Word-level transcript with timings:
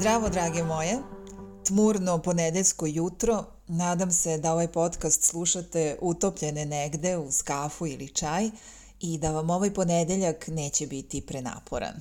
Zdravo, 0.00 0.28
drage 0.28 0.64
moje. 0.64 0.98
Tmurno 1.66 2.18
ponedeljsko 2.18 2.86
jutro. 2.86 3.44
Nadam 3.66 4.10
se 4.10 4.38
da 4.38 4.52
ovaj 4.52 4.68
podcast 4.68 5.22
slušate 5.22 5.98
utopljene 6.00 6.66
negde 6.66 7.16
uz 7.16 7.42
kafu 7.42 7.86
ili 7.86 8.08
čaj 8.08 8.50
i 9.00 9.18
da 9.18 9.30
vam 9.30 9.50
ovaj 9.50 9.74
ponedeljak 9.74 10.48
neće 10.48 10.86
biti 10.86 11.20
prenaporan. 11.20 11.94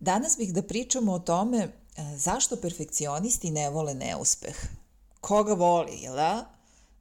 Danas 0.00 0.36
bih 0.38 0.52
da 0.54 0.62
pričamo 0.62 1.12
o 1.12 1.18
tome 1.18 1.58
e, 1.58 1.70
zašto 2.16 2.56
perfekcionisti 2.56 3.50
ne 3.50 3.70
vole 3.70 3.94
neuspeh. 3.94 4.56
Koga 5.20 5.54
voli, 5.54 6.00
jel 6.00 6.14
da? 6.14 6.50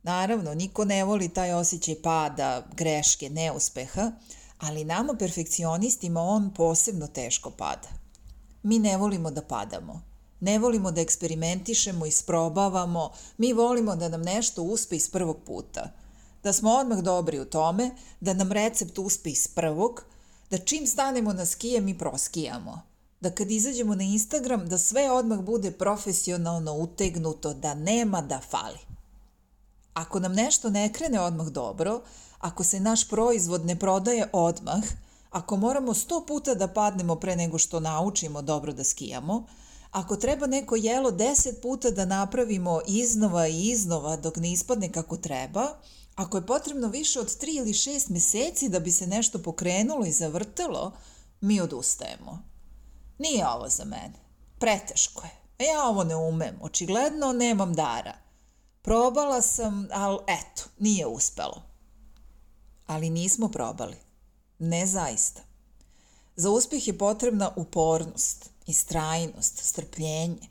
Naravno, 0.03 0.53
niko 0.53 0.85
ne 0.85 1.03
voli 1.03 1.29
taj 1.29 1.53
osjećaj 1.53 1.95
pada, 2.01 2.67
greške, 2.75 3.29
neuspeha, 3.29 4.11
ali 4.59 4.83
nama 4.83 5.13
perfekcionistima 5.13 6.21
on 6.21 6.53
posebno 6.53 7.07
teško 7.07 7.51
pada. 7.51 7.98
Mi 8.63 8.79
ne 8.79 8.97
volimo 8.97 9.31
da 9.31 9.41
padamo. 9.41 10.01
Ne 10.39 10.59
volimo 10.59 10.91
da 10.91 11.01
eksperimentišemo, 11.01 12.05
isprobavamo, 12.05 13.11
mi 13.37 13.53
volimo 13.53 13.95
da 13.95 14.09
nam 14.09 14.21
nešto 14.21 14.63
uspe 14.63 14.95
iz 14.95 15.09
prvog 15.09 15.37
puta. 15.45 15.91
Da 16.43 16.53
smo 16.53 16.71
odmah 16.71 16.99
dobri 16.99 17.39
u 17.39 17.45
tome, 17.45 17.91
da 18.19 18.33
nam 18.33 18.51
recept 18.51 18.99
uspe 18.99 19.29
iz 19.29 19.47
prvog, 19.47 20.03
da 20.49 20.57
čim 20.57 20.87
stanemo 20.87 21.33
na 21.33 21.45
skije 21.45 21.81
mi 21.81 21.97
proskijamo. 21.97 22.81
Da 23.21 23.31
kad 23.31 23.51
izađemo 23.51 23.95
na 23.95 24.03
Instagram 24.03 24.67
da 24.67 24.77
sve 24.77 25.11
odmah 25.11 25.39
bude 25.39 25.71
profesionalno 25.71 26.73
utegnuto, 26.73 27.53
da 27.53 27.73
nema 27.73 28.21
da 28.21 28.39
fali. 28.49 28.79
Ako 29.93 30.19
nam 30.19 30.33
nešto 30.33 30.69
ne 30.69 30.93
krene 30.93 31.19
odmah 31.21 31.47
dobro, 31.47 32.01
ako 32.39 32.63
se 32.63 32.79
naš 32.79 33.09
proizvod 33.09 33.65
ne 33.65 33.79
prodaje 33.79 34.29
odmah, 34.33 34.83
Ako 35.29 35.57
moramo 35.57 35.93
sto 35.93 36.25
puta 36.25 36.55
da 36.55 36.67
padnemo 36.67 37.15
pre 37.15 37.35
nego 37.35 37.57
što 37.57 37.79
naučimo 37.79 38.41
dobro 38.41 38.73
da 38.73 38.83
skijamo, 38.83 39.45
ako 39.91 40.15
treba 40.15 40.47
neko 40.47 40.75
jelo 40.75 41.11
deset 41.11 41.61
puta 41.61 41.91
da 41.91 42.05
napravimo 42.05 42.81
iznova 42.87 43.47
i 43.47 43.69
iznova 43.69 44.17
dok 44.17 44.37
ne 44.37 44.51
ispadne 44.51 44.91
kako 44.91 45.17
treba, 45.17 45.67
ako 46.15 46.37
je 46.37 46.45
potrebno 46.45 46.87
više 46.87 47.19
od 47.19 47.37
tri 47.37 47.51
ili 47.55 47.73
šest 47.73 48.09
meseci 48.09 48.69
da 48.69 48.79
bi 48.79 48.91
se 48.91 49.07
nešto 49.07 49.39
pokrenulo 49.39 50.05
i 50.05 50.11
zavrtelo, 50.11 50.93
mi 51.41 51.61
odustajemo. 51.61 52.43
Nije 53.17 53.47
ovo 53.47 53.69
za 53.69 53.85
mene. 53.85 54.13
Preteško 54.59 55.23
je. 55.23 55.65
Ja 55.65 55.83
ovo 55.83 56.03
ne 56.03 56.15
umem. 56.15 56.59
Očigledno 56.61 57.33
nemam 57.33 57.73
dara. 57.73 58.13
Probala 58.81 59.41
sam, 59.41 59.87
ali 59.91 60.17
eto, 60.27 60.63
nije 60.79 61.07
uspelo. 61.07 61.61
Ali 62.87 63.09
nismo 63.09 63.47
probali. 63.47 64.08
Ne 64.59 64.87
zaista. 64.87 65.41
Za 66.35 66.49
uspjeh 66.49 66.87
je 66.87 66.97
potrebna 66.97 67.51
upornost, 67.55 68.49
istrajnost, 68.67 69.57
strpljenje. 69.57 70.47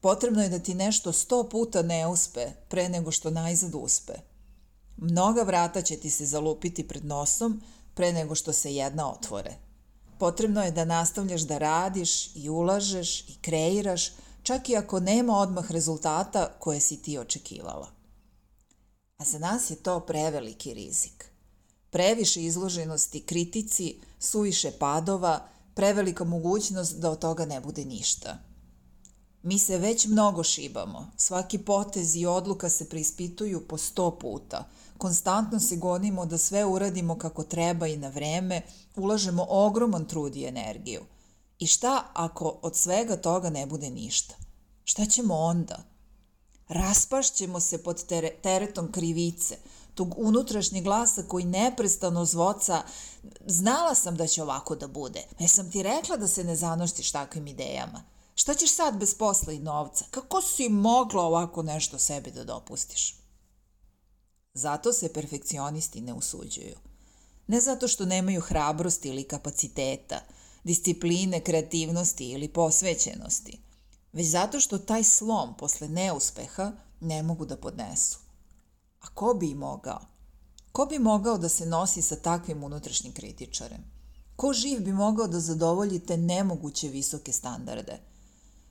Potrebno 0.00 0.42
je 0.42 0.48
da 0.48 0.58
ti 0.58 0.74
nešto 0.74 1.12
sto 1.12 1.48
puta 1.48 1.82
ne 1.82 2.06
uspe 2.06 2.46
pre 2.68 2.88
nego 2.88 3.10
što 3.10 3.30
najzad 3.30 3.74
uspe. 3.74 4.12
Mnoga 4.96 5.42
vrata 5.42 5.82
će 5.82 5.96
ti 5.96 6.10
se 6.10 6.26
zalupiti 6.26 6.88
pred 6.88 7.04
nosom 7.04 7.62
pre 7.94 8.12
nego 8.12 8.34
što 8.34 8.52
se 8.52 8.74
jedna 8.74 9.12
otvore. 9.12 9.54
Potrebno 10.18 10.62
je 10.62 10.70
da 10.70 10.84
nastavljaš 10.84 11.40
da 11.40 11.58
radiš 11.58 12.36
i 12.36 12.48
ulažeš 12.48 13.20
i 13.20 13.38
kreiraš, 13.42 14.12
čak 14.42 14.68
i 14.68 14.76
ako 14.76 15.00
nema 15.00 15.38
odmah 15.38 15.70
rezultata 15.70 16.52
koje 16.58 16.80
si 16.80 17.02
ti 17.02 17.18
očekivala. 17.18 17.88
A 19.16 19.24
za 19.24 19.38
nas 19.38 19.70
je 19.70 19.76
to 19.76 20.00
preveliki 20.00 20.74
rizik 20.74 21.33
previše 21.94 22.42
izloženosti 22.42 23.20
kritici, 23.20 23.94
suviše 24.18 24.70
padova, 24.78 25.46
prevelika 25.74 26.24
mogućnost 26.24 26.96
da 26.98 27.10
od 27.10 27.18
toga 27.18 27.46
ne 27.46 27.60
bude 27.60 27.84
ništa. 27.84 28.38
Mi 29.42 29.58
se 29.58 29.78
već 29.78 30.06
mnogo 30.06 30.44
šibamo, 30.44 31.10
svaki 31.16 31.58
potez 31.58 32.16
i 32.16 32.26
odluka 32.26 32.68
se 32.68 32.88
preispituju 32.88 33.68
po 33.68 33.78
sto 33.78 34.18
puta, 34.18 34.68
konstantno 34.98 35.60
se 35.60 35.76
gonimo 35.76 36.26
da 36.26 36.38
sve 36.38 36.64
uradimo 36.64 37.18
kako 37.18 37.44
treba 37.44 37.86
i 37.86 37.96
na 37.96 38.08
vreme, 38.08 38.62
ulažemo 38.96 39.46
ogroman 39.48 40.04
trud 40.04 40.36
i 40.36 40.44
energiju. 40.44 41.00
I 41.58 41.66
šta 41.66 42.04
ako 42.14 42.58
od 42.62 42.76
svega 42.76 43.16
toga 43.16 43.50
ne 43.50 43.66
bude 43.66 43.90
ništa? 43.90 44.34
Šta 44.84 45.06
ćemo 45.06 45.34
onda? 45.34 45.84
Raspašćemo 46.68 47.60
se 47.60 47.82
pod 47.82 48.04
teretom 48.42 48.92
krivice, 48.92 49.56
tog 49.94 50.14
unutrašnjeg 50.18 50.84
glasa 50.84 51.22
koji 51.22 51.44
neprestano 51.44 52.24
zvoca, 52.24 52.82
znala 53.46 53.94
sam 53.94 54.16
da 54.16 54.26
će 54.26 54.42
ovako 54.42 54.76
da 54.76 54.88
bude. 54.88 55.22
Ja 55.38 55.48
sam 55.48 55.70
ti 55.70 55.82
rekla 55.82 56.16
da 56.16 56.28
se 56.28 56.44
ne 56.44 56.56
zanoštiš 56.56 57.12
takvim 57.12 57.46
idejama. 57.46 58.04
Šta 58.34 58.54
ćeš 58.54 58.74
sad 58.74 58.96
bez 58.96 59.14
posla 59.14 59.52
i 59.52 59.58
novca? 59.58 60.04
Kako 60.10 60.42
si 60.42 60.68
mogla 60.68 61.22
ovako 61.22 61.62
nešto 61.62 61.98
sebi 61.98 62.30
da 62.30 62.44
dopustiš? 62.44 63.14
Zato 64.54 64.92
se 64.92 65.12
perfekcionisti 65.12 66.00
ne 66.00 66.12
usuđuju. 66.12 66.76
Ne 67.46 67.60
zato 67.60 67.88
što 67.88 68.04
nemaju 68.04 68.40
hrabrosti 68.40 69.08
ili 69.08 69.24
kapaciteta, 69.24 70.20
discipline, 70.64 71.40
kreativnosti 71.40 72.30
ili 72.30 72.48
posvećenosti, 72.48 73.58
već 74.12 74.26
zato 74.26 74.60
što 74.60 74.78
taj 74.78 75.04
slom 75.04 75.56
posle 75.56 75.88
neuspeha 75.88 76.72
ne 77.00 77.22
mogu 77.22 77.44
da 77.46 77.56
podnesu. 77.56 78.23
A 79.04 79.06
ko 79.14 79.34
bi 79.34 79.54
mogao? 79.54 80.00
Ko 80.72 80.86
bi 80.86 80.98
mogao 80.98 81.38
da 81.38 81.48
se 81.48 81.66
nosi 81.66 82.02
sa 82.02 82.16
takvim 82.16 82.64
unutrašnjim 82.64 83.12
kritičarem? 83.12 83.84
Ko 84.36 84.52
živ 84.52 84.80
bi 84.80 84.92
mogao 84.92 85.26
da 85.26 85.40
zadovolji 85.40 85.98
te 85.98 86.16
nemoguće 86.16 86.88
visoke 86.88 87.32
standarde? 87.32 87.98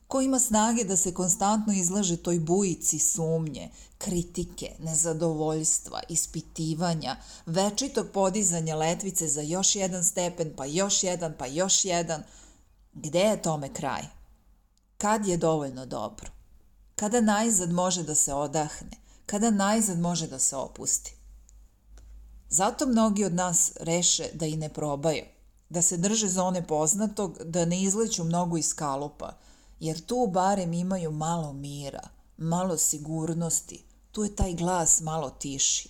Ko 0.08 0.22
ima 0.22 0.40
snage 0.40 0.84
da 0.84 0.98
se 0.98 1.14
konstantno 1.14 1.74
izlaže 1.74 2.18
toj 2.18 2.40
bujici 2.40 3.00
sumnje, 3.00 3.70
kritike, 3.98 4.72
nezadovoljstva, 4.80 6.02
ispitivanja, 6.10 7.16
večitog 7.46 8.08
podizanja 8.14 8.76
letvice 8.76 9.28
za 9.28 9.42
još 9.42 9.76
jedan 9.76 10.04
stepen, 10.04 10.54
pa 10.58 10.66
još 10.66 11.04
jedan, 11.04 11.34
pa 11.38 11.46
još 11.46 11.86
jedan? 11.86 12.24
Gde 12.94 13.20
je 13.20 13.42
tome 13.42 13.74
kraj? 13.74 14.02
Kad 14.98 15.28
je 15.28 15.38
dovoljno 15.38 15.86
dobro? 15.86 16.32
Kada 16.96 17.22
najzad 17.22 17.72
može 17.72 18.04
da 18.04 18.16
se 18.16 18.34
odahne? 18.34 19.03
Kada 19.26 19.52
najzad 19.52 20.00
može 20.00 20.28
da 20.28 20.40
se 20.40 20.56
opusti. 20.56 21.16
Zato 22.50 22.86
mnogi 22.86 23.26
od 23.26 23.34
nas 23.34 23.72
reše 23.80 24.30
da 24.34 24.46
i 24.46 24.58
ne 24.58 24.70
probaju, 24.70 25.24
da 25.70 25.82
se 25.82 25.98
drže 25.98 26.28
zone 26.28 26.68
poznatog, 26.68 27.38
da 27.44 27.66
ne 27.66 27.82
izleću 27.82 28.24
mnogo 28.24 28.58
iz 28.58 28.76
kalupa, 28.76 29.34
jer 29.80 30.06
tu 30.06 30.30
barem 30.34 30.74
imaju 30.74 31.12
malo 31.12 31.54
mira, 31.54 32.08
malo 32.38 32.78
sigurnosti, 32.78 33.84
tu 34.12 34.24
je 34.24 34.36
taj 34.36 34.54
glas 34.54 35.02
malo 35.02 35.30
tiši. 35.30 35.90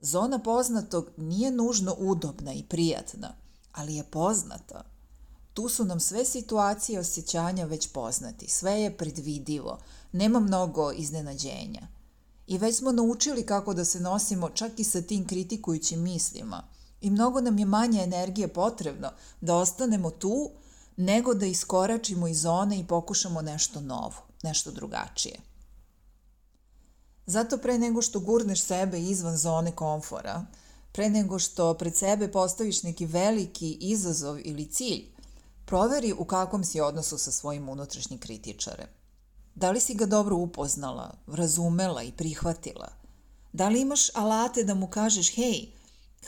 Zona 0.00 0.38
poznatog 0.38 1.10
nije 1.16 1.50
nužno 1.50 1.96
udobna 1.98 2.52
i 2.52 2.62
prijatna, 2.62 3.34
ali 3.72 3.94
je 3.94 4.04
poznata. 4.04 4.84
Tu 5.54 5.68
su 5.68 5.84
nam 5.84 6.00
sve 6.00 6.24
situacije 6.24 7.00
osjećanja 7.00 7.64
već 7.64 7.88
poznati, 7.92 8.50
sve 8.50 8.72
je 8.72 8.96
predvidivo, 8.96 9.78
nema 10.12 10.40
mnogo 10.40 10.92
iznenađenja. 10.92 11.88
I 12.46 12.58
već 12.58 12.76
smo 12.76 12.92
naučili 12.92 13.46
kako 13.46 13.74
da 13.74 13.84
se 13.84 14.00
nosimo 14.00 14.50
čak 14.50 14.72
i 14.76 14.84
sa 14.84 15.02
tim 15.02 15.26
kritikujućim 15.26 16.02
mislima. 16.02 16.62
I 17.00 17.10
mnogo 17.10 17.40
nam 17.40 17.58
je 17.58 17.64
manje 17.64 18.02
energije 18.02 18.48
potrebno 18.48 19.10
da 19.40 19.56
ostanemo 19.56 20.10
tu 20.10 20.50
nego 20.96 21.34
da 21.34 21.46
iskoračimo 21.46 22.28
iz 22.28 22.40
zone 22.40 22.78
i 22.78 22.86
pokušamo 22.86 23.42
nešto 23.42 23.80
novo, 23.80 24.16
nešto 24.42 24.70
drugačije. 24.70 25.38
Zato 27.26 27.58
pre 27.58 27.78
nego 27.78 28.02
što 28.02 28.20
gurneš 28.20 28.62
sebe 28.62 29.00
izvan 29.00 29.36
zone 29.36 29.72
komfora, 29.72 30.46
pre 30.92 31.10
nego 31.10 31.38
što 31.38 31.74
pred 31.74 31.96
sebe 31.96 32.32
postaviš 32.32 32.82
neki 32.82 33.06
veliki 33.06 33.72
izazov 33.80 34.38
ili 34.44 34.66
cilj, 34.66 35.04
proveri 35.66 36.12
u 36.12 36.24
kakvom 36.24 36.64
si 36.64 36.80
odnosu 36.80 37.18
sa 37.18 37.30
svojim 37.32 37.68
unutrašnjim 37.68 38.20
kritičarem. 38.20 39.01
Da 39.54 39.70
li 39.70 39.80
si 39.80 39.94
ga 39.94 40.06
dobro 40.06 40.36
upoznala, 40.36 41.14
razumela 41.26 42.02
i 42.02 42.12
prihvatila? 42.12 42.88
Da 43.52 43.68
li 43.68 43.80
imaš 43.80 44.14
alate 44.14 44.64
da 44.64 44.74
mu 44.74 44.86
kažeš, 44.86 45.34
hej, 45.34 45.72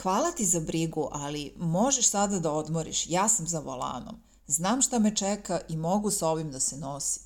hvala 0.02 0.32
ti 0.32 0.46
za 0.46 0.60
brigu, 0.60 1.08
ali 1.12 1.52
možeš 1.56 2.08
sada 2.08 2.38
da 2.38 2.52
odmoriš, 2.52 3.06
ja 3.10 3.28
sam 3.28 3.46
za 3.46 3.60
volanom, 3.60 4.16
znam 4.46 4.82
šta 4.82 4.98
me 4.98 5.16
čeka 5.16 5.60
i 5.68 5.76
mogu 5.76 6.10
sa 6.10 6.28
ovim 6.28 6.52
da 6.52 6.60
se 6.60 6.76
nosim. 6.76 7.22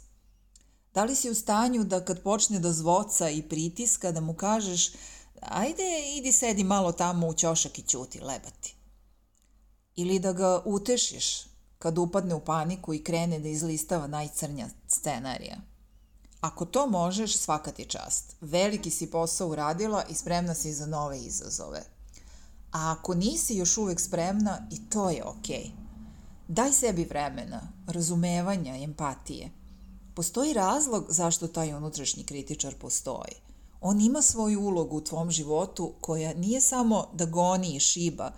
Da 0.95 1.05
li 1.05 1.15
si 1.17 1.31
u 1.31 1.35
stanju 1.35 1.85
da 1.85 2.05
kad 2.05 2.23
počne 2.23 2.59
da 2.59 2.73
zvoca 2.73 3.31
i 3.31 3.43
pritiska 3.43 4.13
da 4.13 4.21
mu 4.21 4.35
kažeš 4.35 4.93
ajde 5.41 6.03
idi 6.17 6.33
sedi 6.33 6.65
malo 6.65 6.93
tamo 6.93 7.27
u 7.27 7.35
ćošak 7.35 7.79
i 7.79 7.83
ćuti, 7.83 8.21
lebati. 8.21 8.75
Ili 9.97 10.19
da 10.19 10.33
ga 10.33 10.63
utešiš 10.65 11.45
kad 11.79 11.99
upadne 11.99 12.35
u 12.35 12.41
paniku 12.41 12.95
i 12.95 13.05
krene 13.05 13.39
da 13.39 13.49
izlistava 13.49 14.07
najcrnja 14.07 14.69
scenarija. 14.89 15.57
Ako 16.41 16.65
to 16.65 16.87
možeš, 16.87 17.37
svaka 17.37 17.73
ti 17.73 17.85
čast. 17.85 18.37
Veliki 18.41 18.91
si 18.91 19.11
posao 19.11 19.49
uradila 19.49 20.05
i 20.11 20.15
spremna 20.15 20.55
si 20.55 20.73
za 20.73 20.87
nove 20.87 21.21
izazove. 21.21 21.83
A 22.73 22.93
ako 22.99 23.15
nisi 23.15 23.57
još 23.57 23.79
uvek 23.79 24.01
spremna, 24.01 24.59
i 24.71 24.91
to 24.91 25.11
je 25.11 25.25
okej. 25.25 25.65
Okay. 25.65 25.71
Daj 26.49 26.73
sebi 26.73 27.05
vremena, 27.05 27.61
razumevanja, 27.87 28.77
empatije. 28.77 29.51
Postoji 30.15 30.53
razlog 30.53 31.07
zašto 31.09 31.49
taj 31.49 31.75
unutrašnji 31.75 32.25
kritičar 32.25 32.75
postoji. 32.75 33.35
On 33.81 34.01
ima 34.01 34.23
svoju 34.23 34.61
ulogu 34.61 34.97
u 34.97 35.05
tvom 35.05 35.31
životu 35.31 35.95
koja 36.01 36.35
nije 36.35 36.61
samo 36.61 37.07
da 37.13 37.25
goni 37.25 37.77
i 37.77 37.81
šiba, 37.81 38.33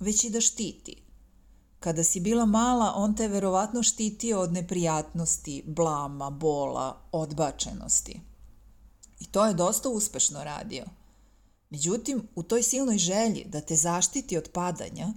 već 0.00 0.24
i 0.24 0.30
da 0.30 0.40
štiti. 0.40 1.03
Kada 1.84 2.04
si 2.04 2.20
bila 2.20 2.46
mala, 2.46 2.92
on 2.96 3.14
te 3.14 3.28
verovatno 3.28 3.82
štitio 3.82 4.40
od 4.40 4.52
neprijatnosti, 4.52 5.62
blama, 5.66 6.30
bola, 6.30 6.96
odbačenosti. 7.12 8.20
I 9.20 9.26
to 9.26 9.46
je 9.46 9.54
dosta 9.54 9.88
uspešno 9.88 10.44
radio. 10.44 10.84
Međutim, 11.70 12.28
u 12.34 12.42
toj 12.42 12.62
silnoj 12.62 12.98
želji 12.98 13.44
da 13.46 13.60
te 13.60 13.76
zaštiti 13.76 14.38
od 14.38 14.48
padanja, 14.52 15.12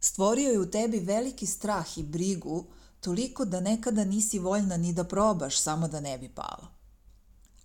stvorio 0.00 0.50
je 0.50 0.60
u 0.60 0.70
tebi 0.70 1.00
veliki 1.00 1.46
strah 1.46 1.98
i 1.98 2.02
brigu 2.02 2.64
toliko 3.00 3.44
da 3.44 3.60
nekada 3.60 4.04
nisi 4.04 4.38
voljna 4.38 4.76
ni 4.76 4.92
da 4.92 5.04
probaš 5.04 5.58
samo 5.58 5.88
da 5.88 6.00
ne 6.00 6.18
bi 6.18 6.28
pala. 6.28 6.68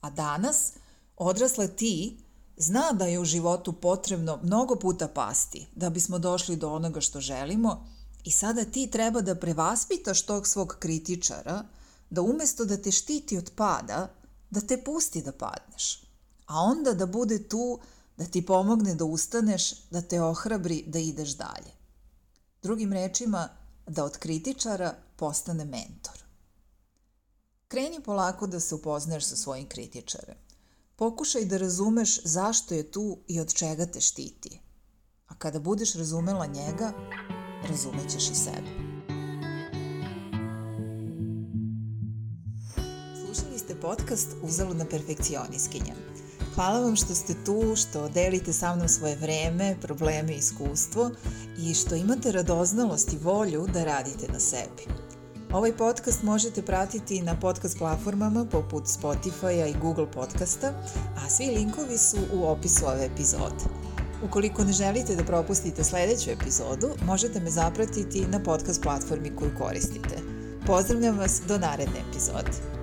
A 0.02 0.10
danas, 0.10 0.74
odrasla 1.18 1.68
ti, 1.68 2.18
zna 2.56 2.92
da 2.94 3.06
je 3.06 3.20
u 3.20 3.26
životu 3.26 3.74
potrebno 3.74 4.40
mnogo 4.44 4.76
puta 4.76 5.08
pasti 5.08 5.68
da 5.76 5.90
bismo 5.90 6.20
došli 6.20 6.56
do 6.56 6.74
onoga 6.74 7.02
što 7.02 7.22
želimo 7.22 7.97
i 8.28 8.32
sada 8.32 8.66
ti 8.66 8.90
treba 8.92 9.22
da 9.22 9.36
prevaspitaš 9.36 10.22
tog 10.26 10.48
svog 10.48 10.76
kritičara, 10.80 11.64
da 12.10 12.22
umesto 12.22 12.66
da 12.66 12.78
te 12.78 12.92
štiti 12.92 13.38
od 13.38 13.52
pada, 13.56 14.10
da 14.50 14.62
te 14.62 14.84
pusti 14.84 15.22
da 15.22 15.32
padneš. 15.32 16.04
A 16.46 16.60
onda 16.60 16.94
da 16.94 17.06
bude 17.06 17.48
tu 17.48 17.80
da 18.18 18.26
ti 18.26 18.46
pomogne 18.46 18.96
da 18.96 19.06
ustaneš, 19.06 19.90
da 19.92 20.02
te 20.02 20.22
ohrabri 20.22 20.84
da 20.88 21.00
ideš 21.00 21.38
dalje. 21.38 21.72
Drugim 22.62 22.94
rečima, 22.94 23.50
da 23.88 24.04
od 24.04 24.18
kritičara 24.18 24.94
postane 25.16 25.66
mentor. 25.66 26.24
Kreni 27.68 28.04
polako 28.04 28.48
da 28.48 28.60
se 28.60 28.76
upoznaš 28.76 29.26
sa 29.26 29.36
svojim 29.36 29.70
kritičarem. 29.70 30.38
Pokušaj 30.96 31.46
da 31.46 31.58
razumeš 31.58 32.24
zašto 32.24 32.74
je 32.74 32.92
tu 32.92 33.18
i 33.28 33.40
od 33.40 33.54
čega 33.54 33.86
te 33.86 34.02
štiti. 34.02 34.60
A 35.28 35.36
kada 35.36 35.60
budeš 35.60 35.94
razumela 35.94 36.46
njega, 36.46 36.94
razumećeš 37.70 38.30
i 38.30 38.36
sebe. 38.36 38.68
Slušali 43.26 43.60
ste 43.60 43.76
podcast 43.76 44.36
Uzaludna 44.42 44.86
perfekcioniskinja. 44.86 45.94
Hvala 46.56 46.80
vam 46.80 46.96
što 46.96 47.16
ste 47.16 47.34
tu, 47.46 47.76
što 47.76 48.10
delite 48.10 48.54
sa 48.54 48.76
mnom 48.76 48.88
svoje 48.88 49.16
vreme, 49.16 49.76
probleme 49.82 50.34
i 50.34 50.38
iskustvo 50.38 51.12
i 51.60 51.74
što 51.74 51.96
imate 51.96 52.32
radoznalost 52.32 53.14
i 53.14 53.18
volju 53.24 53.68
da 53.74 53.84
radite 53.84 54.28
na 54.34 54.40
sebi. 54.40 55.08
Ovaj 55.52 55.78
podcast 55.78 56.24
možete 56.24 56.62
pratiti 56.62 57.22
na 57.22 57.40
podcast 57.40 57.78
platformama 57.78 58.46
poput 58.46 58.84
Spotify-a 58.84 59.68
i 59.68 59.76
Google 59.82 60.12
podcasta, 60.12 60.74
a 61.16 61.30
svi 61.30 61.46
linkovi 61.46 61.98
su 61.98 62.18
u 62.34 62.46
opisu 62.46 62.86
ove 62.86 63.06
epizode. 63.06 63.87
Ukoliko 64.24 64.64
ne 64.64 64.74
želite 64.74 65.16
da 65.16 65.24
propustite 65.24 65.84
sledeću 65.84 66.30
epizodu, 66.30 66.90
možete 67.06 67.40
me 67.40 67.50
zapratiti 67.50 68.28
na 68.28 68.40
podcast 68.40 68.84
platformi 68.84 69.36
koju 69.36 69.52
koristite. 69.58 70.18
Pozdravljam 70.66 71.18
vas 71.18 71.42
do 71.48 71.58
naredne 71.58 72.00
epizode. 72.10 72.77